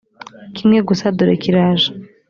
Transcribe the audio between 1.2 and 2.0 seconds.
kiraje